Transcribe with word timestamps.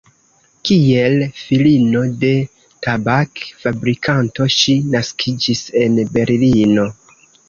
Kiel 0.67 1.23
filino 1.41 1.99
de 2.23 2.31
tabak-fabrikanto 2.87 4.47
ŝi 4.55 4.73
naskiĝis 4.95 5.63
en 5.83 6.01
Berlino. 6.17 6.87